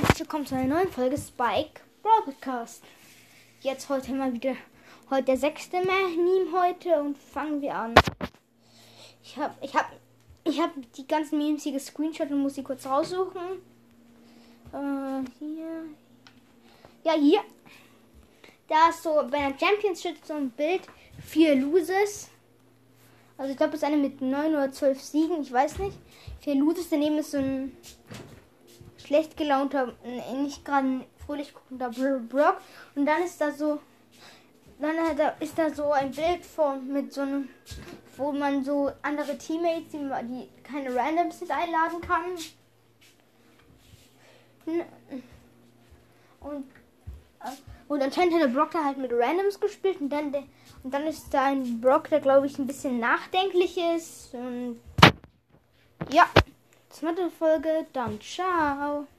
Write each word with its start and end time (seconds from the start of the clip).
herzlich 0.00 0.20
willkommen 0.20 0.46
zu 0.46 0.54
einer 0.54 0.76
neuen 0.76 0.90
Folge 0.90 1.18
Spike 1.18 1.82
Brawl 2.02 2.22
Podcast. 2.24 2.82
Jetzt 3.60 3.86
heute 3.90 4.12
mal 4.12 4.32
wieder, 4.32 4.54
heute 5.10 5.24
der 5.24 5.36
sechste 5.36 5.76
Meme 5.76 6.50
heute 6.54 7.02
und 7.02 7.18
fangen 7.18 7.60
wir 7.60 7.74
an. 7.74 7.94
Ich 9.22 9.36
habe 9.36 9.54
ich 9.60 9.74
hab, 9.74 9.92
ich 10.44 10.58
hab 10.58 10.70
die 10.96 11.06
ganzen 11.06 11.36
Memes 11.36 11.64
hier 11.64 11.72
gescreenshot 11.72 12.30
und 12.30 12.40
muss 12.40 12.54
sie 12.54 12.62
kurz 12.62 12.86
raussuchen. 12.86 13.60
Äh, 14.72 15.22
hier. 15.38 15.84
Ja, 17.04 17.12
hier. 17.12 17.40
Da 18.68 18.88
ist 18.88 19.02
so 19.02 19.22
bei 19.30 19.36
einer 19.36 19.58
Championship 19.58 20.16
so 20.24 20.32
ein 20.32 20.48
Bild. 20.48 20.80
Vier 21.26 21.56
Loses. 21.56 22.30
Also 23.36 23.50
ich 23.50 23.56
glaube, 23.58 23.74
es 23.74 23.82
ist 23.82 23.86
eine 23.86 23.98
mit 23.98 24.22
neun 24.22 24.52
oder 24.52 24.72
zwölf 24.72 24.98
Siegen, 24.98 25.42
ich 25.42 25.52
weiß 25.52 25.78
nicht. 25.78 25.98
Vier 26.40 26.54
Loses, 26.54 26.88
daneben 26.88 27.18
ist 27.18 27.32
so 27.32 27.38
ein 27.38 27.76
schlecht 29.10 29.36
gelaunter, 29.36 29.92
nicht 30.40 30.64
gerade 30.64 31.04
fröhlich 31.26 31.52
guckender 31.52 31.90
Brock. 31.90 32.58
Und 32.94 33.06
dann 33.06 33.24
ist 33.24 33.40
da 33.40 33.50
so, 33.50 33.80
dann 34.78 34.94
ist 35.40 35.58
da 35.58 35.68
so 35.70 35.90
ein 35.90 36.12
Bild 36.12 36.46
von, 36.46 36.86
mit 36.92 37.12
so 37.12 37.22
einem, 37.22 37.48
wo 38.16 38.30
man 38.30 38.62
so 38.62 38.92
andere 39.02 39.36
Teammates, 39.36 39.90
die, 39.90 40.08
die 40.28 40.48
keine 40.62 40.94
Randoms 40.94 41.42
einladen 41.42 42.00
kann. 42.00 42.36
Und, 46.38 46.64
äh, 47.40 47.50
und 47.88 48.02
anscheinend 48.02 48.34
hat 48.34 48.42
der 48.42 48.46
Brock 48.46 48.70
da 48.70 48.84
halt 48.84 48.98
mit 48.98 49.12
Randoms 49.12 49.58
gespielt 49.58 50.00
und 50.00 50.10
dann, 50.10 50.32
und 50.84 50.94
dann 50.94 51.08
ist 51.08 51.34
da 51.34 51.46
ein 51.46 51.80
Brock, 51.80 52.10
der 52.10 52.20
glaube 52.20 52.46
ich 52.46 52.56
ein 52.60 52.66
bisschen 52.68 53.00
nachdenklich 53.00 53.76
ist. 53.76 54.34
Und 54.34 54.78
ja. 56.12 56.28
Zweite 57.00 57.30
Folge, 57.30 57.86
dann 57.94 58.20
ciao. 58.20 59.06